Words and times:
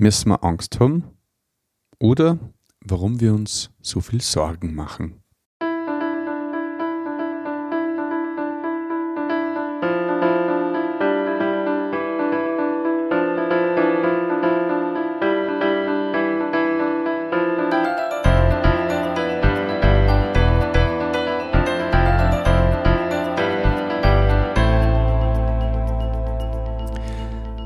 Müssen 0.00 0.30
wir 0.30 0.42
Angst 0.42 0.80
haben? 0.80 1.04
Oder 1.98 2.38
warum 2.82 3.20
wir 3.20 3.34
uns 3.34 3.70
so 3.82 4.00
viel 4.00 4.22
Sorgen 4.22 4.74
machen? 4.74 5.22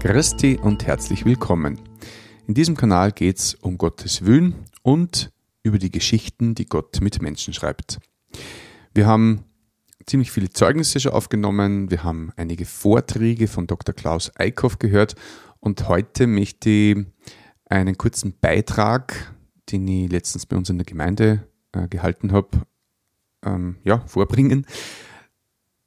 Christi 0.01 0.59
und 0.61 0.85
herzlich 0.85 1.25
willkommen. 1.25 1.94
In 2.46 2.53
diesem 2.53 2.76
Kanal 2.76 3.11
geht 3.11 3.39
es 3.39 3.54
um 3.54 3.79
Gottes 3.79 4.26
Willen 4.26 4.54
und 4.82 5.32
über 5.62 5.79
die 5.79 5.90
Geschichten, 5.90 6.54
die 6.54 6.67
Gott 6.67 7.00
mit 7.00 7.22
Menschen 7.22 7.54
schreibt. 7.54 8.00
Wir 8.93 9.07
haben 9.07 9.44
ziemlich 10.04 10.30
viele 10.30 10.50
Zeugnisse 10.50 11.00
schon 11.00 11.12
aufgenommen, 11.12 11.90
wir 11.90 12.04
haben 12.04 12.32
einige 12.36 12.67
Vorträge 12.67 13.48
von 13.48 13.67
Dr. 13.67 13.94
Klaus 13.94 14.30
Eickhoff 14.36 14.79
gehört 14.79 15.14
und 15.58 15.89
heute 15.89 16.26
möchte 16.26 16.68
ich 16.68 17.07
einen 17.64 17.96
kurzen 17.96 18.39
Beitrag, 18.39 19.34
den 19.72 19.89
ich 19.89 20.12
letztens 20.12 20.45
bei 20.45 20.56
uns 20.56 20.68
in 20.68 20.76
der 20.76 20.84
Gemeinde 20.84 21.48
äh, 21.72 21.89
gehalten 21.89 22.32
habe, 22.32 22.50
ähm, 23.42 23.79
ja, 23.84 24.00
vorbringen. 24.06 24.67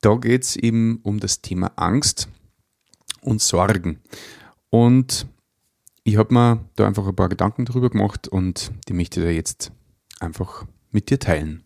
Da 0.02 0.16
geht 0.16 0.42
es 0.42 0.56
eben 0.56 1.02
um 1.04 1.20
das 1.20 1.44
Thema 1.44 1.72
Angst 1.76 2.30
und 3.22 3.42
Sorgen. 3.42 4.00
Und 4.72 5.28
ich 6.08 6.16
habe 6.16 6.34
mir 6.34 6.64
da 6.78 6.88
einfach 6.88 7.06
ein 7.06 7.16
paar 7.18 7.28
Gedanken 7.28 7.66
darüber 7.66 7.90
gemacht 7.90 8.30
und 8.30 8.72
die 8.88 8.94
möchte 8.94 9.20
ich 9.20 9.26
da 9.26 9.30
jetzt 9.30 9.74
einfach 10.22 10.66
mit 10.90 11.10
dir 11.10 11.20
teilen. 11.20 11.64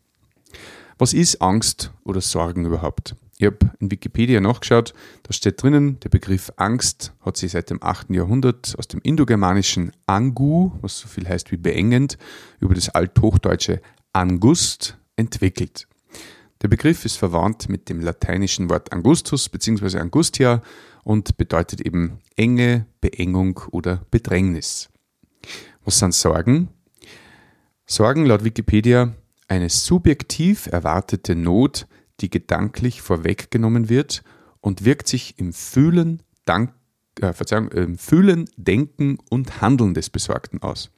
Was 0.97 1.13
ist 1.13 1.43
Angst 1.43 1.93
oder 2.05 2.21
Sorgen 2.21 2.65
überhaupt? 2.65 3.15
Ich 3.37 3.45
habe 3.45 3.71
in 3.79 3.91
Wikipedia 3.91 4.41
nachgeschaut, 4.41 4.95
da 5.21 5.33
steht 5.33 5.61
drinnen, 5.61 5.99
der 5.99 6.09
Begriff 6.09 6.51
Angst 6.55 7.13
hat 7.21 7.37
sich 7.37 7.51
seit 7.51 7.69
dem 7.69 7.83
8. 7.83 8.09
Jahrhundert 8.09 8.73
aus 8.79 8.87
dem 8.87 8.99
indogermanischen 9.03 9.91
Angu, 10.07 10.71
was 10.81 10.97
so 10.97 11.07
viel 11.07 11.29
heißt 11.29 11.51
wie 11.51 11.57
beengend, 11.57 12.17
über 12.59 12.73
das 12.73 12.89
althochdeutsche 12.89 13.79
Angust 14.11 14.97
entwickelt. 15.17 15.87
Der 16.61 16.67
Begriff 16.67 17.05
ist 17.05 17.17
verwandt 17.17 17.69
mit 17.69 17.89
dem 17.89 18.01
lateinischen 18.01 18.69
Wort 18.69 18.93
Angustus 18.93 19.49
bzw. 19.49 19.97
Angustia 19.97 20.61
und 21.03 21.37
bedeutet 21.37 21.81
eben 21.81 22.19
Enge, 22.35 22.85
Beengung 23.01 23.61
oder 23.71 24.05
Bedrängnis. 24.11 24.89
Was 25.83 25.97
sind 25.97 26.13
Sorgen? 26.13 26.69
Sorgen 27.87 28.25
laut 28.25 28.43
Wikipedia 28.43 29.15
eine 29.47 29.69
subjektiv 29.69 30.67
erwartete 30.67 31.35
Not, 31.35 31.87
die 32.19 32.29
gedanklich 32.29 33.01
vorweggenommen 33.01 33.89
wird 33.89 34.23
und 34.61 34.85
wirkt 34.85 35.07
sich 35.07 35.39
im 35.39 35.53
Fühlen, 35.53 36.21
Dank, 36.45 36.73
äh, 37.19 37.33
im 37.73 37.97
Fühlen, 37.97 38.49
Denken 38.55 39.17
und 39.29 39.61
Handeln 39.61 39.95
des 39.95 40.11
Besorgten 40.11 40.61
aus. 40.61 40.91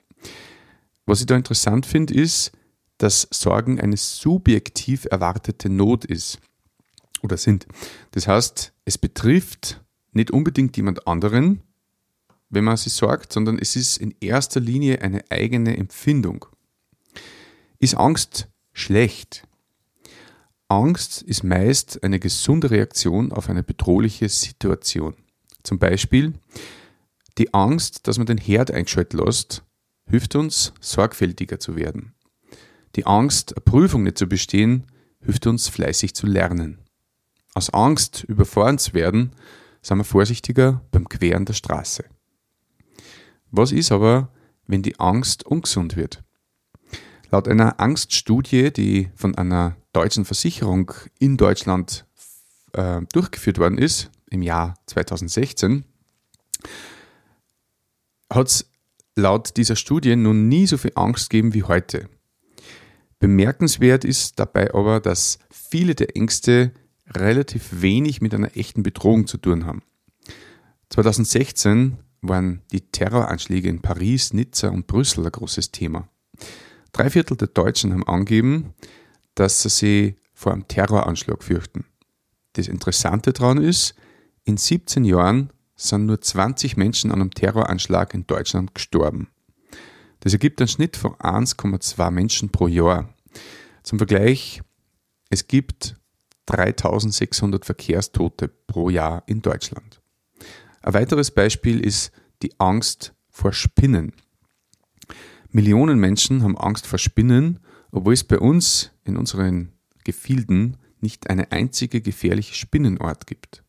Was 1.06 1.22
ich 1.22 1.26
da 1.26 1.36
interessant 1.36 1.86
finde, 1.86 2.14
ist, 2.14 2.52
dass 3.04 3.28
Sorgen 3.32 3.82
eine 3.82 3.98
subjektiv 3.98 5.06
erwartete 5.12 5.70
Not 5.70 6.06
ist 6.06 6.40
oder 7.22 7.36
sind. 7.36 7.68
Das 8.12 8.30
heißt, 8.30 8.72
es 8.86 8.98
betrifft 8.98 9.84
nicht 10.14 10.32
unbedingt 10.32 10.78
jemand 10.78 11.06
anderen, 11.06 11.62
wenn 12.50 12.64
man 12.64 12.78
sich 12.78 12.94
sorgt, 12.94 13.34
sondern 13.34 13.60
es 13.60 13.76
ist 13.76 13.98
in 13.98 14.16
erster 14.22 14.62
Linie 14.62 15.02
eine 15.02 15.22
eigene 15.30 15.76
Empfindung. 15.76 16.46
Ist 17.78 17.96
Angst 17.96 18.48
schlecht? 18.72 19.46
Angst 20.70 21.24
ist 21.24 21.44
meist 21.44 22.06
eine 22.06 22.20
gesunde 22.20 22.72
Reaktion 22.72 23.34
auf 23.34 23.50
eine 23.50 23.64
bedrohliche 23.64 24.30
Situation. 24.30 25.14
Zum 25.64 25.78
Beispiel 25.78 26.36
die 27.38 27.54
Angst, 27.54 28.08
dass 28.08 28.18
man 28.18 28.28
den 28.28 28.38
Herd 28.38 28.72
eingeschaltet 28.72 29.20
lässt, 29.20 29.62
hilft 30.08 30.36
uns, 30.36 30.72
sorgfältiger 30.80 31.60
zu 31.60 31.76
werden. 31.76 32.14
Die 32.96 33.06
Angst, 33.06 33.56
eine 33.56 33.64
Prüfung 33.64 34.04
nicht 34.04 34.18
zu 34.18 34.28
bestehen, 34.28 34.86
hilft 35.22 35.48
uns, 35.48 35.68
fleißig 35.68 36.14
zu 36.14 36.28
lernen. 36.28 36.80
Aus 37.56 37.70
Angst, 37.72 38.24
überfahren 38.28 38.78
zu 38.78 38.94
werden, 38.94 39.32
sind 39.82 39.98
wir 39.98 40.04
vorsichtiger 40.04 40.82
beim 40.92 41.10
Queren 41.10 41.46
der 41.46 41.54
Straße. 41.54 42.06
Was 43.52 43.72
ist 43.72 43.92
aber, 43.92 44.30
wenn 44.66 44.82
die 44.82 45.00
Angst 45.00 45.46
ungesund 45.46 45.96
wird? 45.96 46.24
Laut 47.30 47.48
einer 47.48 47.80
Angststudie, 47.80 48.72
die 48.72 49.10
von 49.16 49.36
einer 49.36 49.76
deutschen 49.92 50.26
Versicherung 50.26 50.92
in 51.20 51.38
Deutschland 51.38 52.06
äh, 52.74 53.02
durchgeführt 53.12 53.60
worden 53.60 53.78
ist, 53.78 54.12
im 54.30 54.42
Jahr 54.42 54.76
2016, 54.88 55.86
hat 58.32 58.48
es 58.48 58.70
laut 59.16 59.58
dieser 59.58 59.76
Studie 59.76 60.16
nun 60.16 60.48
nie 60.48 60.66
so 60.66 60.78
viel 60.78 60.92
Angst 60.96 61.30
gegeben 61.30 61.54
wie 61.54 61.64
heute. 61.64 62.10
Bemerkenswert 63.24 64.04
ist 64.04 64.38
dabei 64.38 64.74
aber, 64.74 65.00
dass 65.00 65.40
viele 65.50 65.96
der 65.96 66.14
Ängste 66.18 66.74
relativ 67.08 67.82
wenig 67.82 68.20
mit 68.20 68.34
einer 68.34 68.58
echten 68.58 68.84
Bedrohung 68.84 69.28
zu 69.28 69.38
tun 69.38 69.66
haben. 69.66 69.82
2016 70.90 72.00
waren 72.22 72.64
die 72.74 72.82
Terroranschläge 72.82 73.70
in 73.70 73.82
Paris, 73.82 74.34
Nizza 74.34 74.68
und 74.68 74.88
Brüssel 74.88 75.26
ein 75.26 75.32
großes 75.32 75.72
Thema. 75.72 76.10
Drei 76.92 77.10
Viertel 77.10 77.38
der 77.38 77.48
Deutschen 77.48 77.94
haben 77.94 78.06
angegeben, 78.06 78.74
dass 79.36 79.64
sie 79.64 80.18
vor 80.34 80.52
einem 80.52 80.68
Terroranschlag 80.68 81.46
fürchten. 81.46 81.86
Das 82.52 82.68
Interessante 82.68 83.32
daran 83.32 83.58
ist, 83.58 83.96
in 84.44 84.58
17 84.58 85.06
Jahren 85.06 85.54
sind 85.78 86.08
nur 86.08 86.20
20 86.20 86.76
Menschen 86.76 87.10
an 87.10 87.22
einem 87.22 87.32
Terroranschlag 87.32 88.14
in 88.14 88.28
Deutschland 88.28 88.76
gestorben. 88.76 89.30
Das 90.24 90.32
ergibt 90.32 90.62
einen 90.62 90.70
Schnitt 90.70 90.96
von 90.96 91.16
1,2 91.16 92.10
Menschen 92.10 92.50
pro 92.50 92.68
Jahr. 92.68 93.13
Zum 93.84 94.00
Vergleich, 94.00 94.62
es 95.30 95.48
gibt 95.48 95.98
3600 96.46 97.66
Verkehrstote 97.66 98.48
pro 98.48 98.90
Jahr 98.90 99.24
in 99.28 99.42
Deutschland. 99.42 100.02
Ein 100.82 100.94
weiteres 100.94 101.32
Beispiel 101.32 101.80
ist 101.80 102.12
die 102.42 102.60
Angst 102.60 103.14
vor 103.30 103.54
Spinnen. 103.54 104.14
Millionen 105.50 106.00
Menschen 106.00 106.44
haben 106.44 106.58
Angst 106.58 106.88
vor 106.88 106.98
Spinnen, 106.98 107.60
obwohl 107.92 108.14
es 108.14 108.24
bei 108.24 108.40
uns 108.40 108.92
in 109.04 109.18
unseren 109.18 109.74
Gefilden 110.04 110.78
nicht 111.00 111.30
eine 111.30 111.52
einzige 111.52 112.02
gefährliche 112.02 112.56
Spinnenort 112.56 113.28
gibt. 113.28 113.64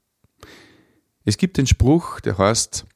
Es 1.25 1.37
gibt 1.37 1.57
den 1.57 1.67
Spruch, 1.67 2.21
der 2.21 2.39
heißt, 2.39 2.87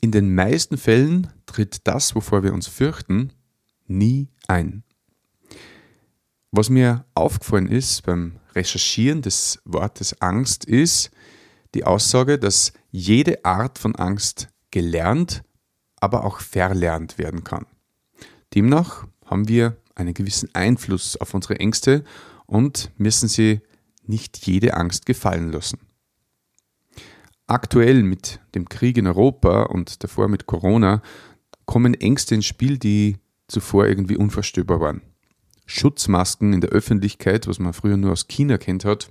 in 0.00 0.10
den 0.10 0.34
meisten 0.34 0.76
Fällen 0.76 1.32
tritt 1.46 1.86
das, 1.86 2.14
wovor 2.14 2.42
wir 2.42 2.52
uns 2.52 2.66
fürchten, 2.66 3.32
nie 3.86 4.28
ein. 4.48 4.84
Was 6.54 6.68
mir 6.68 7.06
aufgefallen 7.14 7.66
ist 7.66 8.02
beim 8.02 8.38
Recherchieren 8.54 9.22
des 9.22 9.62
Wortes 9.64 10.20
Angst 10.20 10.66
ist 10.66 11.10
die 11.74 11.84
Aussage, 11.84 12.38
dass 12.38 12.74
jede 12.90 13.42
Art 13.46 13.78
von 13.78 13.96
Angst 13.96 14.48
gelernt, 14.70 15.42
aber 15.98 16.24
auch 16.24 16.40
verlernt 16.40 17.16
werden 17.16 17.42
kann. 17.42 17.64
Demnach 18.54 19.06
haben 19.24 19.48
wir 19.48 19.78
einen 19.94 20.12
gewissen 20.12 20.54
Einfluss 20.54 21.16
auf 21.16 21.32
unsere 21.32 21.58
Ängste 21.58 22.04
und 22.44 22.90
müssen 22.98 23.30
sie 23.30 23.62
nicht 24.04 24.46
jede 24.46 24.74
Angst 24.74 25.06
gefallen 25.06 25.52
lassen. 25.52 25.78
Aktuell 27.46 28.02
mit 28.02 28.40
dem 28.54 28.68
Krieg 28.68 28.98
in 28.98 29.06
Europa 29.06 29.62
und 29.62 30.04
davor 30.04 30.28
mit 30.28 30.44
Corona 30.44 31.00
kommen 31.64 31.94
Ängste 31.94 32.34
ins 32.34 32.44
Spiel, 32.44 32.76
die 32.76 33.16
zuvor 33.48 33.86
irgendwie 33.86 34.18
unvorstellbar 34.18 34.80
waren. 34.80 35.00
Schutzmasken 35.66 36.52
in 36.52 36.60
der 36.60 36.70
Öffentlichkeit, 36.70 37.46
was 37.46 37.58
man 37.58 37.72
früher 37.72 37.96
nur 37.96 38.12
aus 38.12 38.28
China 38.28 38.58
kennt 38.58 38.84
hat, 38.84 39.10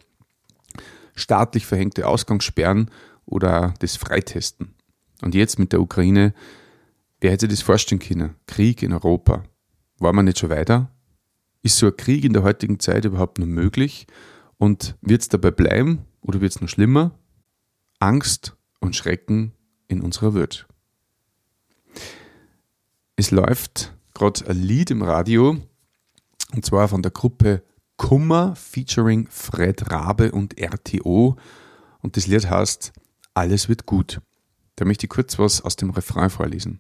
staatlich 1.15 1.65
verhängte 1.65 2.07
Ausgangssperren 2.07 2.89
oder 3.25 3.74
das 3.80 3.95
Freitesten. 3.95 4.74
Und 5.21 5.36
jetzt 5.36 5.59
mit 5.59 5.71
der 5.71 5.81
Ukraine, 5.81 6.33
wer 7.19 7.31
hätte 7.31 7.48
das 7.48 7.62
vorstellen 7.62 8.00
können? 8.00 8.36
Krieg 8.48 8.81
in 8.83 8.94
Europa. 8.94 9.44
War 10.00 10.13
man 10.13 10.25
nicht 10.25 10.39
schon 10.39 10.50
weiter? 10.50 10.92
Ist 11.62 11.77
so 11.77 11.88
ein 11.88 11.98
Krieg 11.98 12.25
in 12.25 12.33
der 12.33 12.44
heutigen 12.44 12.80
Zeit 12.80 13.06
überhaupt 13.06 13.38
noch 13.38 13.45
möglich? 13.45 14.07
Und 14.57 14.95
wird 15.01 15.21
es 15.21 15.30
dabei 15.30 15.51
bleiben 15.51 16.06
oder 16.21 16.42
wird 16.42 16.54
es 16.54 16.62
noch 16.62 16.69
schlimmer? 16.69 17.12
Angst 18.00 18.56
und 18.80 18.95
Schrecken 18.95 19.54
in 19.88 20.01
unserer 20.01 20.33
Welt. 20.33 20.68
Es 23.15 23.31
läuft 23.31 23.94
gerade 24.13 24.47
ein 24.47 24.57
Lied 24.57 24.89
im 24.89 25.04
Radio, 25.04 25.57
und 26.53 26.65
zwar 26.65 26.88
von 26.88 27.01
der 27.01 27.11
Gruppe 27.11 27.63
Kummer 27.97 28.55
featuring 28.55 29.27
Fred 29.29 29.91
Rabe 29.91 30.31
und 30.31 30.59
RTO. 30.59 31.35
Und 31.99 32.17
das 32.17 32.25
Lied 32.27 32.49
heißt 32.49 32.93
Alles 33.33 33.69
wird 33.69 33.85
gut. 33.85 34.21
Da 34.75 34.85
möchte 34.85 35.05
ich 35.05 35.09
kurz 35.11 35.38
was 35.38 35.61
aus 35.61 35.75
dem 35.75 35.91
Refrain 35.91 36.29
vorlesen. 36.31 36.79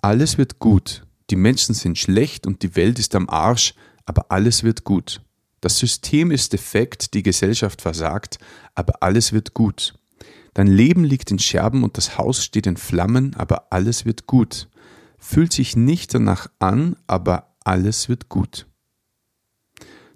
alles 0.00 0.38
wird 0.38 0.60
gut. 0.60 1.04
Die 1.30 1.36
Menschen 1.36 1.74
sind 1.74 1.98
schlecht 1.98 2.46
und 2.46 2.62
die 2.62 2.76
Welt 2.76 3.00
ist 3.00 3.16
am 3.16 3.28
Arsch, 3.28 3.74
aber 4.04 4.26
alles 4.30 4.62
wird 4.62 4.84
gut. 4.84 5.20
Das 5.60 5.78
System 5.78 6.30
ist 6.30 6.52
defekt, 6.52 7.14
die 7.14 7.24
Gesellschaft 7.24 7.82
versagt, 7.82 8.38
aber 8.76 9.02
alles 9.02 9.32
wird 9.32 9.52
gut. 9.52 9.94
Dein 10.54 10.68
Leben 10.68 11.02
liegt 11.02 11.32
in 11.32 11.40
Scherben 11.40 11.82
und 11.82 11.96
das 11.96 12.16
Haus 12.18 12.44
steht 12.44 12.68
in 12.68 12.76
Flammen, 12.76 13.34
aber 13.34 13.72
alles 13.72 14.04
wird 14.04 14.28
gut. 14.28 14.68
Fühlt 15.18 15.52
sich 15.52 15.74
nicht 15.74 16.14
danach 16.14 16.46
an, 16.60 16.94
aber 17.08 17.55
alles 17.66 18.08
wird 18.08 18.28
gut. 18.28 18.66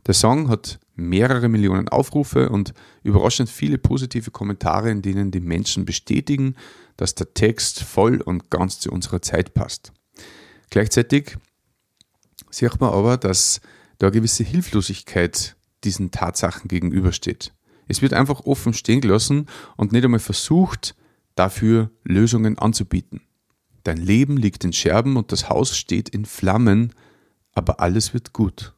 Der 0.07 0.15
Song 0.15 0.49
hat 0.49 0.79
mehrere 0.95 1.49
Millionen 1.49 1.89
Aufrufe 1.89 2.49
und 2.49 2.73
überraschend 3.03 3.49
viele 3.49 3.79
positive 3.79 4.31
Kommentare, 4.31 4.91
in 4.91 5.03
denen 5.03 5.31
die 5.31 5.41
Menschen 5.41 5.85
bestätigen, 5.85 6.55
dass 6.97 7.15
der 7.15 7.35
Text 7.35 7.83
voll 7.83 8.21
und 8.21 8.51
ganz 8.51 8.79
zu 8.79 8.91
unserer 8.91 9.21
Zeit 9.21 9.55
passt. 9.55 9.93
Gleichzeitig 10.71 11.37
sieht 12.51 12.81
man 12.81 12.93
aber, 12.93 13.17
dass 13.17 13.61
da 13.99 14.07
eine 14.07 14.15
gewisse 14.15 14.45
Hilflosigkeit 14.45 15.57
diesen 15.85 16.11
Tatsachen 16.11 16.69
gegenübersteht. 16.69 17.53
Es 17.89 18.03
wird 18.03 18.13
einfach 18.13 18.41
offen 18.41 18.75
stehen 18.75 19.01
gelassen 19.01 19.47
und 19.77 19.93
nicht 19.93 20.05
einmal 20.05 20.21
versucht, 20.21 20.95
dafür 21.35 21.91
Lösungen 22.05 22.59
anzubieten. 22.59 23.23
Dein 23.83 23.97
Leben 23.97 24.37
liegt 24.37 24.65
in 24.65 24.73
Scherben 24.73 25.17
und 25.17 25.33
das 25.33 25.49
Haus 25.49 25.77
steht 25.77 26.09
in 26.09 26.27
Flammen, 26.27 26.93
aber 27.61 27.79
alles 27.79 28.15
wird 28.15 28.33
gut. 28.33 28.75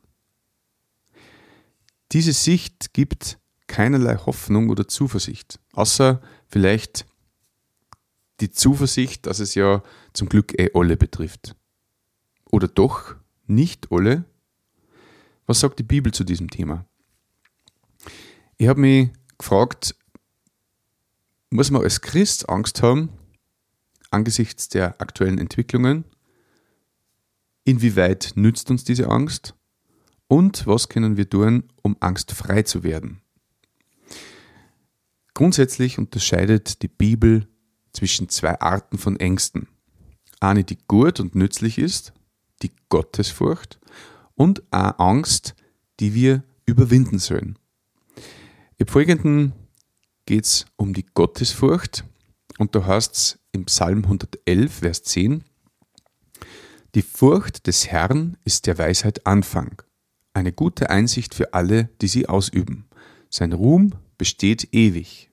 Diese 2.10 2.32
Sicht 2.32 2.92
gibt 2.92 3.38
keinerlei 3.68 4.16
Hoffnung 4.16 4.70
oder 4.70 4.88
Zuversicht, 4.88 5.60
außer 5.72 6.20
vielleicht 6.48 7.06
die 8.40 8.50
Zuversicht, 8.50 9.26
dass 9.26 9.38
es 9.38 9.54
ja 9.54 9.84
zum 10.14 10.28
Glück 10.28 10.58
eh 10.58 10.70
alle 10.74 10.96
betrifft. 10.96 11.54
Oder 12.50 12.66
doch 12.66 13.14
nicht 13.46 13.92
alle? 13.92 14.24
Was 15.46 15.60
sagt 15.60 15.78
die 15.78 15.84
Bibel 15.84 16.12
zu 16.12 16.24
diesem 16.24 16.50
Thema? 16.50 16.84
Ich 18.56 18.66
habe 18.66 18.80
mich 18.80 19.10
gefragt, 19.38 19.94
muss 21.50 21.70
man 21.70 21.82
als 21.82 22.00
Christ 22.00 22.48
Angst 22.48 22.82
haben 22.82 23.10
angesichts 24.10 24.68
der 24.68 25.00
aktuellen 25.00 25.38
Entwicklungen? 25.38 26.04
Inwieweit 27.64 28.32
nützt 28.34 28.70
uns 28.70 28.84
diese 28.84 29.08
Angst? 29.08 29.54
Und 30.26 30.66
was 30.66 30.88
können 30.88 31.16
wir 31.16 31.28
tun, 31.28 31.64
um 31.82 31.96
angstfrei 32.00 32.62
zu 32.62 32.82
werden? 32.82 33.20
Grundsätzlich 35.34 35.98
unterscheidet 35.98 36.82
die 36.82 36.88
Bibel 36.88 37.48
zwischen 37.92 38.28
zwei 38.28 38.60
Arten 38.60 38.98
von 38.98 39.18
Ängsten. 39.18 39.68
Eine, 40.40 40.64
die 40.64 40.78
gut 40.88 41.20
und 41.20 41.34
nützlich 41.34 41.78
ist, 41.78 42.12
die 42.62 42.72
Gottesfurcht, 42.88 43.78
und 44.34 44.62
eine 44.72 44.98
Angst, 44.98 45.54
die 46.00 46.14
wir 46.14 46.42
überwinden 46.66 47.18
sollen. 47.18 47.58
Im 48.76 48.86
Folgenden 48.86 49.52
geht 50.26 50.44
es 50.44 50.66
um 50.76 50.94
die 50.94 51.06
Gottesfurcht 51.14 52.04
und 52.58 52.74
da 52.74 52.86
heißt 52.86 53.14
es 53.14 53.38
im 53.52 53.66
Psalm 53.66 54.04
111, 54.04 54.72
Vers 54.72 55.02
10, 55.04 55.44
Die 56.94 57.00
Furcht 57.00 57.66
des 57.66 57.88
Herrn 57.88 58.36
ist 58.44 58.66
der 58.66 58.76
Weisheit 58.76 59.26
Anfang, 59.26 59.80
eine 60.34 60.52
gute 60.52 60.90
Einsicht 60.90 61.34
für 61.34 61.54
alle, 61.54 61.88
die 62.02 62.06
sie 62.06 62.28
ausüben. 62.28 62.84
Sein 63.30 63.54
Ruhm 63.54 63.94
besteht 64.18 64.68
ewig. 64.72 65.30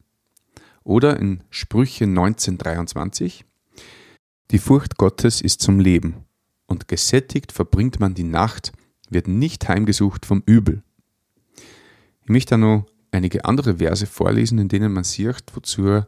Oder 0.86 1.20
in 1.20 1.44
Sprüche 1.50 2.06
1923, 2.06 3.44
Die 4.52 4.58
Furcht 4.58 4.96
Gottes 4.96 5.42
ist 5.42 5.62
zum 5.62 5.82
Leben, 5.82 6.24
und 6.66 6.88
gesättigt 6.88 7.52
verbringt 7.52 8.00
man 8.00 8.14
die 8.14 8.24
Nacht, 8.24 8.72
wird 9.10 9.28
nicht 9.28 9.68
heimgesucht 9.68 10.26
vom 10.26 10.42
Übel. 10.46 10.82
Ich 12.22 12.30
möchte 12.30 12.52
da 12.52 12.58
noch 12.58 12.86
einige 13.12 13.44
andere 13.44 13.80
Verse 13.80 14.06
vorlesen, 14.06 14.60
in 14.60 14.70
denen 14.70 14.94
man 14.94 15.04
sieht, 15.04 15.44
wozu 15.54 16.04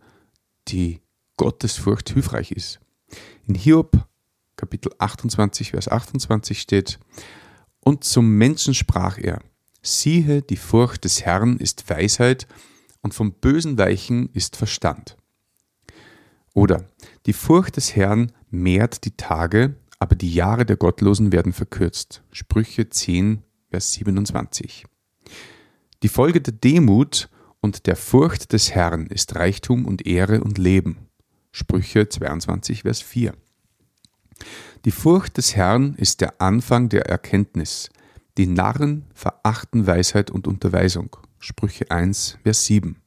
die 0.69 1.01
Gottesfurcht 1.35 2.11
hilfreich 2.11 2.53
ist. 2.53 2.79
In 3.47 3.55
Hiob 3.55 4.07
Kapitel 4.61 4.91
28, 4.99 5.71
Vers 5.71 5.87
28 5.87 6.61
steht, 6.61 6.99
Und 7.79 8.03
zum 8.03 8.37
Menschen 8.37 8.75
sprach 8.75 9.17
er, 9.17 9.41
siehe, 9.81 10.43
die 10.43 10.55
Furcht 10.55 11.03
des 11.03 11.25
Herrn 11.25 11.57
ist 11.57 11.89
Weisheit, 11.89 12.45
und 13.01 13.15
vom 13.15 13.33
Bösen 13.33 13.79
weichen 13.79 14.29
ist 14.33 14.57
Verstand. 14.57 15.17
Oder, 16.53 16.85
die 17.25 17.33
Furcht 17.33 17.77
des 17.77 17.95
Herrn 17.95 18.33
mehrt 18.51 19.03
die 19.05 19.17
Tage, 19.17 19.77
aber 19.97 20.15
die 20.15 20.31
Jahre 20.31 20.63
der 20.63 20.77
Gottlosen 20.77 21.31
werden 21.31 21.53
verkürzt. 21.53 22.21
Sprüche 22.31 22.87
10, 22.87 23.41
Vers 23.71 23.93
27. 23.93 24.85
Die 26.03 26.07
Folge 26.07 26.39
der 26.39 26.53
Demut 26.53 27.29
und 27.61 27.87
der 27.87 27.95
Furcht 27.95 28.53
des 28.53 28.69
Herrn 28.69 29.07
ist 29.07 29.35
Reichtum 29.35 29.87
und 29.87 30.05
Ehre 30.05 30.43
und 30.43 30.59
Leben. 30.59 31.07
Sprüche 31.51 32.07
22, 32.07 32.83
Vers 32.83 33.01
4. 33.01 33.33
Die 34.85 34.91
Furcht 34.91 35.37
des 35.37 35.55
Herrn 35.55 35.95
ist 35.95 36.21
der 36.21 36.41
Anfang 36.41 36.89
der 36.89 37.07
Erkenntnis. 37.07 37.89
Die 38.37 38.47
Narren 38.47 39.05
verachten 39.13 39.85
Weisheit 39.87 40.31
und 40.31 40.47
Unterweisung. 40.47 41.15
Sprüche 41.39 41.91
1, 41.91 42.37
Vers 42.43 42.65
7. 42.65 43.01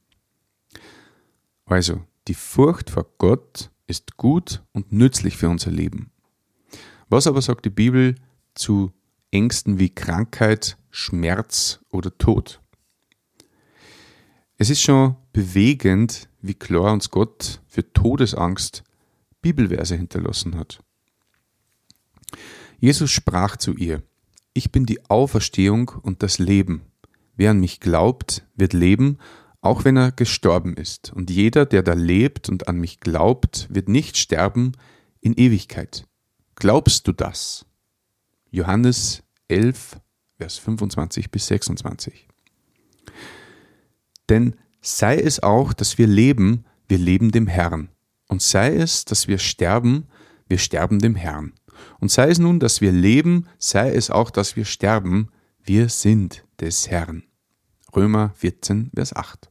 Also, 1.65 2.03
die 2.27 2.33
Furcht 2.33 2.89
vor 2.89 3.05
Gott 3.17 3.71
ist 3.87 4.17
gut 4.17 4.63
und 4.71 4.91
nützlich 4.91 5.37
für 5.37 5.49
unser 5.49 5.71
Leben. 5.71 6.11
Was 7.09 7.27
aber 7.27 7.41
sagt 7.41 7.65
die 7.65 7.69
Bibel 7.69 8.15
zu 8.53 8.91
Ängsten 9.31 9.79
wie 9.79 9.89
Krankheit, 9.89 10.77
Schmerz 10.89 11.79
oder 11.89 12.15
Tod? 12.17 12.61
Es 14.57 14.69
ist 14.69 14.81
schon 14.81 15.15
bewegend, 15.33 16.29
wie 16.41 16.53
klar 16.53 16.93
uns 16.93 17.11
Gott 17.11 17.61
für 17.67 17.91
Todesangst 17.91 18.83
Bibelverse 19.41 19.95
hinterlassen 19.95 20.57
hat. 20.57 20.81
Jesus 22.79 23.11
sprach 23.11 23.57
zu 23.57 23.73
ihr, 23.75 24.03
Ich 24.53 24.71
bin 24.71 24.85
die 24.85 25.09
Auferstehung 25.09 25.91
und 26.01 26.23
das 26.23 26.39
Leben. 26.39 26.83
Wer 27.35 27.51
an 27.51 27.59
mich 27.59 27.79
glaubt, 27.79 28.45
wird 28.55 28.73
leben, 28.73 29.17
auch 29.61 29.83
wenn 29.83 29.97
er 29.97 30.11
gestorben 30.11 30.75
ist. 30.75 31.11
Und 31.11 31.29
jeder, 31.31 31.65
der 31.65 31.83
da 31.83 31.93
lebt 31.93 32.49
und 32.49 32.67
an 32.67 32.77
mich 32.77 32.99
glaubt, 32.99 33.67
wird 33.69 33.89
nicht 33.89 34.17
sterben 34.17 34.73
in 35.21 35.33
Ewigkeit. 35.33 36.07
Glaubst 36.55 37.07
du 37.07 37.11
das? 37.11 37.65
Johannes 38.51 39.23
11, 39.47 39.97
Vers 40.37 40.57
25 40.57 41.31
bis 41.31 41.47
26. 41.47 42.27
Denn 44.29 44.55
sei 44.81 45.17
es 45.17 45.41
auch, 45.41 45.73
dass 45.73 45.97
wir 45.97 46.07
leben, 46.07 46.65
wir 46.87 46.97
leben 46.97 47.31
dem 47.31 47.47
Herrn. 47.47 47.89
Und 48.27 48.41
sei 48.41 48.75
es, 48.75 49.05
dass 49.05 49.27
wir 49.27 49.37
sterben, 49.37 50.07
wir 50.47 50.57
sterben 50.57 50.99
dem 50.99 51.15
Herrn. 51.15 51.53
Und 51.99 52.11
sei 52.11 52.29
es 52.29 52.39
nun, 52.39 52.59
dass 52.59 52.81
wir 52.81 52.91
leben, 52.91 53.47
sei 53.57 53.93
es 53.93 54.09
auch, 54.09 54.29
dass 54.29 54.55
wir 54.55 54.65
sterben, 54.65 55.29
wir 55.63 55.89
sind 55.89 56.45
des 56.59 56.89
Herrn. 56.89 57.23
Römer 57.95 58.31
14, 58.35 58.91
Vers 58.93 59.15
8. 59.15 59.49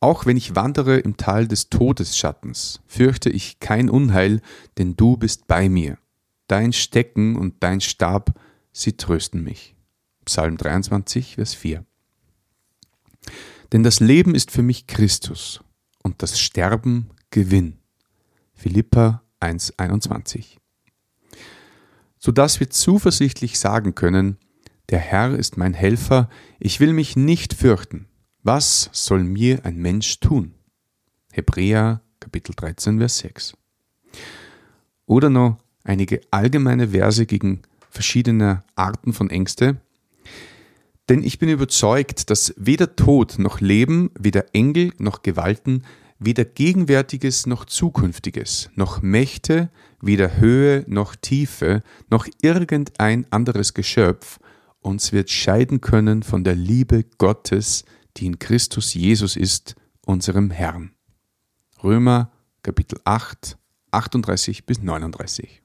Auch 0.00 0.26
wenn 0.26 0.36
ich 0.36 0.54
wandere 0.54 0.98
im 0.98 1.16
Tal 1.16 1.48
des 1.48 1.70
Todesschattens, 1.70 2.80
fürchte 2.86 3.30
ich 3.30 3.60
kein 3.60 3.88
Unheil, 3.88 4.42
denn 4.76 4.96
du 4.96 5.16
bist 5.16 5.46
bei 5.46 5.68
mir. 5.68 5.98
Dein 6.46 6.72
Stecken 6.72 7.36
und 7.36 7.62
dein 7.62 7.80
Stab, 7.80 8.38
sie 8.72 8.96
trösten 8.96 9.42
mich. 9.42 9.74
Psalm 10.24 10.56
23, 10.56 11.36
Vers 11.36 11.54
4. 11.54 11.84
Denn 13.72 13.82
das 13.82 14.00
Leben 14.00 14.34
ist 14.34 14.50
für 14.50 14.62
mich 14.62 14.86
Christus 14.86 15.60
und 16.02 16.22
das 16.22 16.38
Sterben 16.38 17.10
Gewinn. 17.30 17.78
Philippa 18.54 19.22
1,21. 19.40 20.58
Sodass 22.24 22.58
wir 22.58 22.70
zuversichtlich 22.70 23.58
sagen 23.58 23.94
können, 23.94 24.38
der 24.88 24.98
Herr 24.98 25.38
ist 25.38 25.58
mein 25.58 25.74
Helfer, 25.74 26.30
ich 26.58 26.80
will 26.80 26.94
mich 26.94 27.16
nicht 27.16 27.52
fürchten. 27.52 28.06
Was 28.42 28.88
soll 28.92 29.22
mir 29.22 29.66
ein 29.66 29.76
Mensch 29.76 30.20
tun? 30.20 30.54
Hebräer 31.32 32.00
Kapitel 32.20 32.54
13, 32.56 32.96
Vers 32.96 33.18
6. 33.18 33.58
Oder 35.04 35.28
noch 35.28 35.58
einige 35.82 36.22
allgemeine 36.30 36.88
Verse 36.88 37.26
gegen 37.26 37.60
verschiedene 37.90 38.64
Arten 38.74 39.12
von 39.12 39.28
Ängste, 39.28 39.76
denn 41.10 41.22
ich 41.22 41.38
bin 41.38 41.50
überzeugt, 41.50 42.30
dass 42.30 42.54
weder 42.56 42.96
Tod 42.96 43.38
noch 43.38 43.60
Leben, 43.60 44.10
weder 44.18 44.46
Engel 44.54 44.94
noch 44.96 45.20
Gewalten, 45.20 45.84
weder 46.18 46.44
Gegenwärtiges 46.44 47.46
noch 47.46 47.64
Zukünftiges, 47.64 48.70
noch 48.74 49.02
Mächte, 49.02 49.70
weder 50.00 50.36
Höhe 50.36 50.84
noch 50.86 51.16
Tiefe, 51.16 51.82
noch 52.10 52.26
irgendein 52.40 53.30
anderes 53.30 53.74
Geschöpf 53.74 54.38
uns 54.84 55.12
wird 55.12 55.30
scheiden 55.30 55.80
können 55.80 56.22
von 56.22 56.44
der 56.44 56.54
Liebe 56.54 57.04
Gottes, 57.16 57.84
die 58.16 58.26
in 58.26 58.38
Christus 58.38 58.94
Jesus 58.94 59.34
ist, 59.34 59.76
unserem 60.04 60.50
Herrn. 60.50 60.92
Römer 61.82 62.30
Kapitel 62.62 63.00
8, 63.04 63.56
38 63.90 64.66
bis 64.66 64.82
39. 64.82 65.62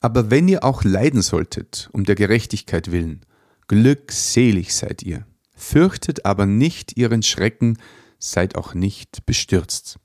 Aber 0.00 0.30
wenn 0.30 0.48
ihr 0.48 0.64
auch 0.64 0.84
leiden 0.84 1.20
solltet, 1.20 1.90
um 1.92 2.04
der 2.04 2.14
Gerechtigkeit 2.14 2.90
willen, 2.90 3.26
glückselig 3.68 4.74
seid 4.74 5.02
ihr. 5.02 5.26
Fürchtet 5.54 6.24
aber 6.24 6.46
nicht 6.46 6.96
ihren 6.96 7.22
Schrecken, 7.22 7.76
seid 8.20 8.54
auch 8.54 8.74
nicht 8.74 9.26
bestürzt. 9.26 9.98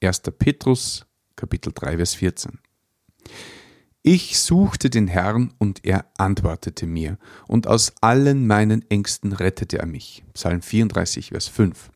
1. 0.00 0.22
Petrus, 0.38 1.06
Kapitel 1.34 1.72
3, 1.74 1.96
Vers 1.96 2.14
14. 2.14 2.60
Ich 4.02 4.38
suchte 4.38 4.88
den 4.88 5.08
Herrn 5.08 5.52
und 5.58 5.84
er 5.84 6.06
antwortete 6.16 6.86
mir, 6.86 7.18
und 7.48 7.66
aus 7.66 7.92
allen 8.00 8.46
meinen 8.46 8.88
Ängsten 8.88 9.32
rettete 9.32 9.78
er 9.78 9.86
mich. 9.86 10.24
Psalm 10.32 10.62
34, 10.62 11.30
Vers 11.30 11.48
5. 11.48 11.90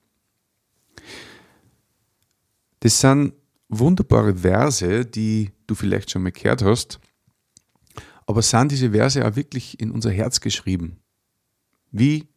Das 2.81 3.01
sind 3.01 3.33
wunderbare 3.69 4.37
Verse, 4.37 5.07
die 5.07 5.53
du 5.67 5.75
vielleicht 5.75 6.11
schon 6.11 6.23
mal 6.23 6.33
gehört 6.33 6.63
hast, 6.63 7.01
aber 8.27 8.43
sind 8.43 8.73
diese 8.73 8.91
Verse 8.91 9.27
auch 9.27 9.37
wirklich 9.37 9.81
in 9.81 9.91
unser 9.91 10.11
Herz 10.11 10.41
geschrieben? 10.41 10.99
Wie 11.91 12.29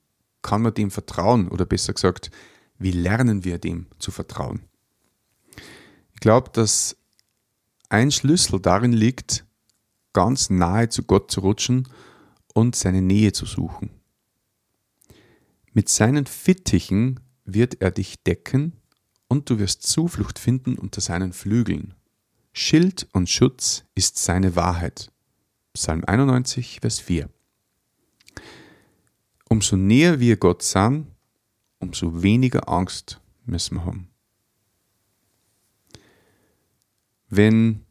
kann 0.42 0.62
man 0.62 0.74
dem 0.74 0.92
vertrauen? 0.92 1.50
Oder 1.50 1.66
besser 1.66 1.94
gesagt, 1.94 2.32
wie 2.80 2.92
lernen 2.92 3.44
wir 3.44 3.58
dem 3.58 3.88
zu 4.00 4.12
vertrauen? 4.12 4.64
Ich 6.14 6.20
glaube, 6.20 6.50
dass 6.52 6.98
ein 7.90 8.12
Schlüssel 8.12 8.60
darin 8.60 8.94
liegt, 8.94 9.46
ganz 10.14 10.50
nahe 10.50 10.90
zu 10.90 11.04
Gott 11.04 11.32
zu 11.32 11.42
rutschen 11.42 11.88
und 12.54 12.76
seine 12.76 13.02
Nähe 13.02 13.34
zu 13.34 13.46
suchen. 13.46 13.90
Mit 15.74 15.90
seinen 15.90 16.26
Fittichen 16.26 17.20
wird 17.46 17.82
er 17.82 17.92
dich 17.92 18.24
decken 18.24 18.74
und 19.28 19.50
du 19.50 19.60
wirst 19.60 19.84
Zuflucht 19.84 20.40
finden 20.40 20.78
unter 20.78 21.02
seinen 21.02 21.34
Flügeln. 21.34 21.94
Schild 22.52 23.08
und 23.14 23.30
Schutz 23.30 23.84
ist 23.94 24.18
seine 24.18 24.56
Wahrheit. 24.56 25.12
Psalm 25.74 26.04
91, 26.04 26.80
Vers 26.82 27.00
4. 27.00 27.30
Umso 29.48 29.78
näher 29.78 30.20
wir 30.20 30.38
Gott 30.38 30.64
sind, 30.64 31.08
umso 31.80 32.24
weniger 32.24 32.70
Angst 32.70 33.22
müssen 33.46 33.76
wir 33.76 33.86
haben. 33.86 34.10
Wenn 37.30 37.86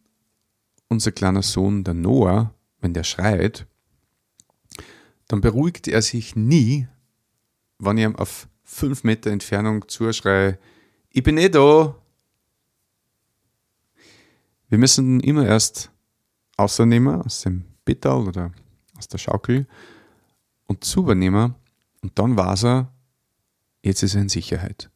unser 0.88 1.12
kleiner 1.12 1.43
Sohn, 1.43 1.85
der 1.85 1.95
Noah, 1.95 2.55
wenn 2.81 2.95
der 2.95 3.05
schreit, 3.05 3.66
dann 5.28 5.40
beruhigt 5.40 5.88
er 5.88 6.02
sich 6.02 6.37
nie, 6.37 6.88
wenn 7.78 7.99
ich 7.99 8.05
ihm 8.05 8.16
auf 8.16 8.49
fünf 8.62 9.05
Meter 9.05 9.31
Entfernung 9.31 9.88
zuschreie, 9.88 10.59
ich 11.11 11.23
bin 11.23 11.38
eh 11.38 11.49
da. 11.49 11.97
Wir 14.69 14.78
müssen 14.78 15.21
ihn 15.21 15.21
immer 15.21 15.47
erst 15.47 15.90
außernehmen 16.57 17.23
aus 17.23 17.43
dem 17.43 17.64
Bittal 17.85 18.26
oder 18.28 18.52
aus 18.97 19.09
der 19.09 19.19
Schaukel 19.19 19.66
und 20.66 20.85
zubernehmen 20.85 21.55
und 22.02 22.19
dann 22.19 22.37
weiß 22.37 22.64
er, 22.64 22.93
jetzt 23.87 24.02
ist 24.02 24.14
er 24.14 24.23
in 24.23 24.28
Sicherheit. 24.28 24.90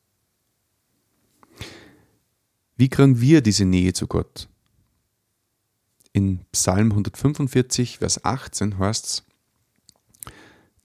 Wie 2.77 2.89
kriegen 2.89 3.21
wir 3.21 3.41
diese 3.41 3.65
Nähe 3.65 3.93
zu 3.93 4.07
Gott? 4.07 4.49
In 6.13 6.45
Psalm 6.51 6.91
145, 6.91 7.99
Vers 7.99 8.25
18 8.25 8.79
heißt 8.79 9.05
es, 9.07 9.25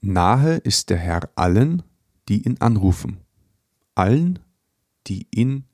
Nahe 0.00 0.58
ist 0.58 0.90
der 0.90 0.98
Herr 0.98 1.30
allen, 1.34 1.82
die 2.28 2.46
ihn 2.46 2.60
anrufen, 2.60 3.22
allen, 3.94 4.38
die 5.06 5.26
ihn 5.30 5.64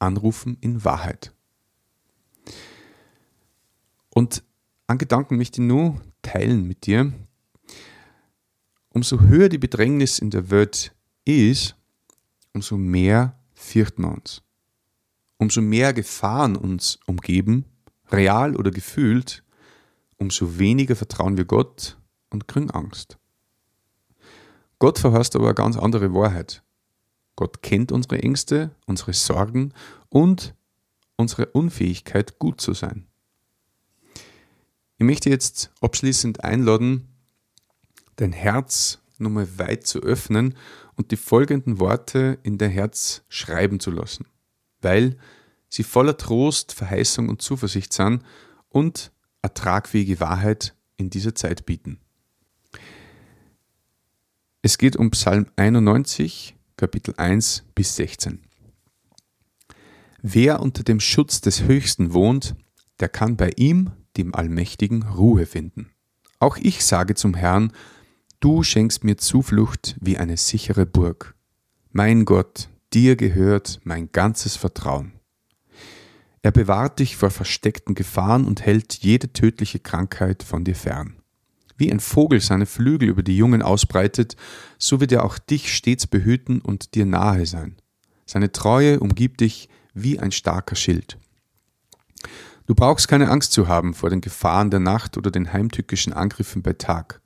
anrufen 0.00 0.56
in 0.60 0.84
Wahrheit. 0.84 1.32
Und 4.10 4.42
an 4.88 4.98
Gedanken 4.98 5.36
möchte 5.36 5.60
ich 5.60 5.68
nur 5.68 6.00
teilen 6.22 6.66
mit 6.66 6.86
dir. 6.86 7.12
Umso 8.88 9.20
höher 9.20 9.48
die 9.48 9.58
Bedrängnis 9.58 10.18
in 10.18 10.30
der 10.30 10.50
Welt 10.50 10.92
ist, 11.28 11.76
umso 12.52 12.76
mehr 12.76 13.38
fürchten 13.54 14.02
wir 14.02 14.12
uns. 14.12 14.42
Umso 15.36 15.60
mehr 15.60 15.92
Gefahren 15.92 16.56
uns 16.56 16.98
umgeben, 17.06 17.64
real 18.10 18.56
oder 18.56 18.70
gefühlt, 18.70 19.44
umso 20.16 20.58
weniger 20.58 20.96
vertrauen 20.96 21.36
wir 21.36 21.44
Gott 21.44 21.96
und 22.30 22.48
kriegen 22.48 22.70
Angst. 22.70 23.18
Gott 24.78 24.98
verheißt 24.98 25.36
aber 25.36 25.46
eine 25.46 25.54
ganz 25.54 25.76
andere 25.76 26.12
Wahrheit. 26.14 26.62
Gott 27.36 27.62
kennt 27.62 27.92
unsere 27.92 28.20
Ängste, 28.22 28.74
unsere 28.86 29.12
Sorgen 29.12 29.72
und 30.08 30.54
unsere 31.16 31.46
Unfähigkeit, 31.46 32.38
gut 32.38 32.60
zu 32.60 32.74
sein. 32.74 33.06
Ich 34.96 35.04
möchte 35.04 35.30
jetzt 35.30 35.70
abschließend 35.80 36.42
einladen, 36.42 37.06
dein 38.16 38.32
Herz 38.32 38.98
nochmal 39.18 39.58
weit 39.58 39.86
zu 39.86 40.00
öffnen 40.00 40.56
und 40.98 41.12
die 41.12 41.16
folgenden 41.16 41.78
Worte 41.78 42.38
in 42.42 42.58
dein 42.58 42.72
Herz 42.72 43.22
schreiben 43.28 43.78
zu 43.78 43.90
lassen, 43.90 44.26
weil 44.82 45.16
sie 45.68 45.84
voller 45.84 46.16
Trost, 46.16 46.72
Verheißung 46.72 47.28
und 47.28 47.40
Zuversicht 47.40 47.92
sind 47.92 48.22
und 48.68 49.12
ertragfähige 49.40 50.20
Wahrheit 50.20 50.74
in 50.96 51.08
dieser 51.08 51.34
Zeit 51.36 51.64
bieten. 51.64 52.00
Es 54.60 54.76
geht 54.76 54.96
um 54.96 55.12
Psalm 55.12 55.46
91, 55.54 56.56
Kapitel 56.76 57.14
1 57.16 57.64
bis 57.76 57.94
16. 57.94 58.42
Wer 60.20 60.60
unter 60.60 60.82
dem 60.82 60.98
Schutz 60.98 61.40
des 61.40 61.62
Höchsten 61.62 62.12
wohnt, 62.12 62.56
der 62.98 63.08
kann 63.08 63.36
bei 63.36 63.52
ihm, 63.56 63.92
dem 64.16 64.34
Allmächtigen, 64.34 65.04
Ruhe 65.04 65.46
finden. 65.46 65.90
Auch 66.40 66.56
ich 66.56 66.84
sage 66.84 67.14
zum 67.14 67.34
Herrn, 67.34 67.72
du 68.40 68.62
schenkst 68.62 69.04
mir 69.04 69.16
Zuflucht 69.16 69.96
wie 70.00 70.18
eine 70.18 70.36
sichere 70.36 70.86
Burg. 70.86 71.34
Mein 71.90 72.24
Gott, 72.24 72.68
dir 72.92 73.16
gehört 73.16 73.80
mein 73.84 74.12
ganzes 74.12 74.56
Vertrauen. 74.56 75.12
Er 76.42 76.52
bewahrt 76.52 77.00
dich 77.00 77.16
vor 77.16 77.30
versteckten 77.30 77.94
Gefahren 77.94 78.44
und 78.44 78.62
hält 78.62 78.94
jede 78.94 79.32
tödliche 79.32 79.80
Krankheit 79.80 80.42
von 80.42 80.64
dir 80.64 80.76
fern. 80.76 81.16
Wie 81.76 81.90
ein 81.90 82.00
Vogel 82.00 82.40
seine 82.40 82.66
Flügel 82.66 83.08
über 83.08 83.22
die 83.22 83.36
Jungen 83.36 83.62
ausbreitet, 83.62 84.36
so 84.78 85.00
wird 85.00 85.12
er 85.12 85.24
auch 85.24 85.38
dich 85.38 85.74
stets 85.74 86.06
behüten 86.06 86.60
und 86.60 86.94
dir 86.94 87.06
nahe 87.06 87.46
sein. 87.46 87.76
Seine 88.26 88.52
Treue 88.52 89.00
umgibt 89.00 89.40
dich 89.40 89.68
wie 89.94 90.18
ein 90.18 90.32
starker 90.32 90.76
Schild. 90.76 91.18
Du 92.66 92.74
brauchst 92.74 93.08
keine 93.08 93.30
Angst 93.30 93.52
zu 93.52 93.66
haben 93.66 93.94
vor 93.94 94.10
den 94.10 94.20
Gefahren 94.20 94.70
der 94.70 94.80
Nacht 94.80 95.16
oder 95.16 95.30
den 95.30 95.52
heimtückischen 95.52 96.12
Angriffen 96.12 96.62
bei 96.62 96.74
Tag. 96.74 97.22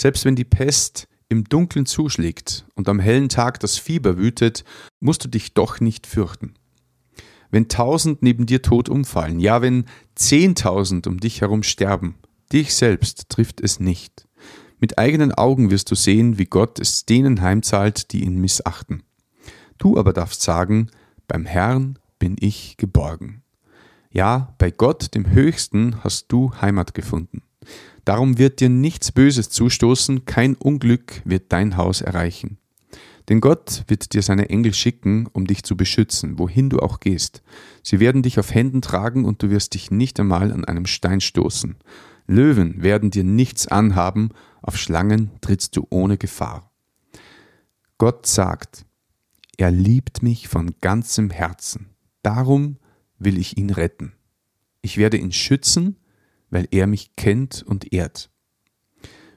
Selbst 0.00 0.24
wenn 0.24 0.34
die 0.34 0.46
Pest 0.46 1.08
im 1.28 1.44
Dunkeln 1.44 1.84
zuschlägt 1.84 2.64
und 2.74 2.88
am 2.88 3.00
hellen 3.00 3.28
Tag 3.28 3.60
das 3.60 3.76
Fieber 3.76 4.16
wütet, 4.16 4.64
musst 4.98 5.22
du 5.24 5.28
dich 5.28 5.52
doch 5.52 5.78
nicht 5.78 6.06
fürchten. 6.06 6.54
Wenn 7.50 7.68
tausend 7.68 8.22
neben 8.22 8.46
dir 8.46 8.62
tot 8.62 8.88
umfallen, 8.88 9.40
ja 9.40 9.60
wenn 9.60 9.84
zehntausend 10.14 11.06
um 11.06 11.20
dich 11.20 11.42
herum 11.42 11.62
sterben, 11.62 12.14
dich 12.50 12.74
selbst 12.74 13.28
trifft 13.28 13.60
es 13.60 13.78
nicht. 13.78 14.26
Mit 14.78 14.96
eigenen 14.96 15.32
Augen 15.32 15.70
wirst 15.70 15.90
du 15.90 15.94
sehen, 15.94 16.38
wie 16.38 16.46
Gott 16.46 16.80
es 16.80 17.04
denen 17.04 17.42
heimzahlt, 17.42 18.12
die 18.12 18.24
ihn 18.24 18.40
missachten. 18.40 19.02
Du 19.76 19.98
aber 19.98 20.14
darfst 20.14 20.40
sagen, 20.40 20.90
beim 21.28 21.44
Herrn 21.44 21.98
bin 22.18 22.36
ich 22.40 22.78
geborgen. 22.78 23.42
Ja, 24.10 24.54
bei 24.56 24.70
Gott, 24.70 25.14
dem 25.14 25.28
Höchsten, 25.28 26.02
hast 26.02 26.32
du 26.32 26.52
Heimat 26.58 26.94
gefunden. 26.94 27.42
Darum 28.04 28.38
wird 28.38 28.60
dir 28.60 28.68
nichts 28.68 29.12
Böses 29.12 29.50
zustoßen, 29.50 30.24
kein 30.24 30.54
Unglück 30.54 31.22
wird 31.24 31.52
dein 31.52 31.76
Haus 31.76 32.00
erreichen. 32.00 32.58
Denn 33.28 33.40
Gott 33.40 33.84
wird 33.86 34.12
dir 34.14 34.22
seine 34.22 34.50
Engel 34.50 34.74
schicken, 34.74 35.28
um 35.32 35.46
dich 35.46 35.62
zu 35.62 35.76
beschützen, 35.76 36.38
wohin 36.38 36.68
du 36.68 36.80
auch 36.80 36.98
gehst. 36.98 37.42
Sie 37.82 38.00
werden 38.00 38.22
dich 38.22 38.40
auf 38.40 38.52
Händen 38.52 38.82
tragen 38.82 39.24
und 39.24 39.42
du 39.42 39.50
wirst 39.50 39.74
dich 39.74 39.90
nicht 39.90 40.18
einmal 40.18 40.50
an 40.50 40.64
einem 40.64 40.86
Stein 40.86 41.20
stoßen. 41.20 41.76
Löwen 42.26 42.82
werden 42.82 43.10
dir 43.10 43.24
nichts 43.24 43.68
anhaben, 43.68 44.30
auf 44.62 44.76
Schlangen 44.76 45.30
trittst 45.40 45.76
du 45.76 45.86
ohne 45.90 46.18
Gefahr. 46.18 46.70
Gott 47.98 48.26
sagt, 48.26 48.84
er 49.56 49.70
liebt 49.70 50.22
mich 50.22 50.48
von 50.48 50.74
ganzem 50.80 51.30
Herzen, 51.30 51.90
darum 52.22 52.78
will 53.18 53.38
ich 53.38 53.58
ihn 53.58 53.70
retten. 53.70 54.14
Ich 54.82 54.96
werde 54.96 55.18
ihn 55.18 55.32
schützen, 55.32 55.96
weil 56.50 56.68
er 56.70 56.86
mich 56.86 57.16
kennt 57.16 57.62
und 57.62 57.92
ehrt. 57.92 58.30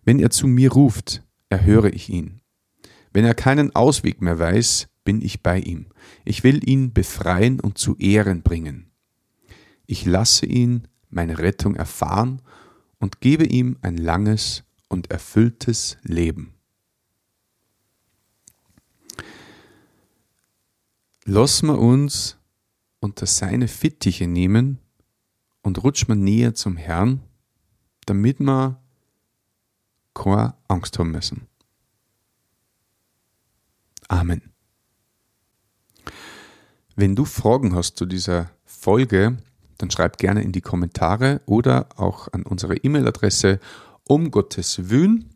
Wenn 0.03 0.19
er 0.19 0.29
zu 0.29 0.47
mir 0.47 0.71
ruft, 0.71 1.23
erhöre 1.49 1.89
ich 1.89 2.09
ihn. 2.09 2.41
Wenn 3.13 3.25
er 3.25 3.35
keinen 3.35 3.75
Ausweg 3.75 4.21
mehr 4.21 4.39
weiß, 4.39 4.87
bin 5.03 5.21
ich 5.21 5.43
bei 5.43 5.59
ihm. 5.59 5.87
Ich 6.25 6.43
will 6.43 6.67
ihn 6.67 6.93
befreien 6.93 7.59
und 7.59 7.77
zu 7.77 7.95
Ehren 7.97 8.41
bringen. 8.41 8.91
Ich 9.85 10.05
lasse 10.05 10.45
ihn 10.45 10.87
meine 11.09 11.37
Rettung 11.39 11.75
erfahren 11.75 12.41
und 12.99 13.21
gebe 13.21 13.45
ihm 13.45 13.77
ein 13.81 13.97
langes 13.97 14.63
und 14.87 15.11
erfülltes 15.11 15.97
Leben. 16.03 16.53
Lassen 21.25 21.67
wir 21.67 21.79
uns 21.79 22.37
unter 22.99 23.25
seine 23.25 23.67
Fittiche 23.67 24.27
nehmen 24.27 24.79
und 25.63 25.83
rutscht 25.83 26.07
man 26.07 26.23
näher 26.23 26.53
zum 26.53 26.77
Herrn, 26.77 27.21
damit 28.05 28.39
wir 28.39 28.79
keine 30.13 30.53
Angst 30.67 30.99
haben 30.99 31.11
müssen. 31.11 31.47
Amen. 34.07 34.53
Wenn 36.95 37.15
du 37.15 37.25
Fragen 37.25 37.73
hast 37.73 37.97
zu 37.97 38.05
dieser 38.05 38.51
Folge, 38.65 39.37
dann 39.79 39.89
schreib 39.89 40.17
gerne 40.17 40.43
in 40.43 40.51
die 40.51 40.61
Kommentare 40.61 41.41
oder 41.47 41.89
auch 41.95 42.27
an 42.31 42.43
unsere 42.43 42.77
E-Mail-Adresse 42.77 43.59
um 44.03 44.29
Gottes 44.29 44.89
Wün, 44.89 45.29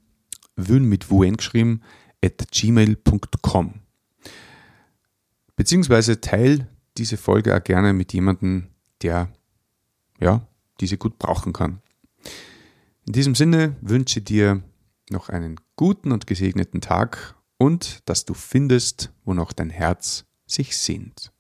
Wün 0.55 0.86
mit 0.86 1.10
Wuen 1.10 1.38
geschrieben, 1.38 1.81
at 2.24 2.51
gmail.com. 2.51 3.74
Beziehungsweise 5.55 6.22
teil 6.22 6.67
diese 6.98 7.17
Folge 7.17 7.55
auch 7.55 7.63
gerne 7.63 7.93
mit 7.93 8.13
jemandem, 8.13 8.67
der 9.01 9.31
ja, 10.19 10.47
diese 10.79 10.97
gut 10.97 11.17
brauchen 11.17 11.53
kann. 11.53 11.81
In 13.05 13.13
diesem 13.13 13.36
Sinne 13.36 13.75
wünsche 13.81 14.21
dir 14.21 14.62
noch 15.09 15.29
einen 15.29 15.59
guten 15.75 16.12
und 16.12 16.27
gesegneten 16.27 16.81
Tag 16.81 17.36
und 17.57 18.01
dass 18.09 18.25
du 18.25 18.33
findest, 18.33 19.12
wo 19.24 19.33
noch 19.33 19.53
dein 19.53 19.69
Herz 19.69 20.25
sich 20.45 20.77
sehnt. 20.77 21.31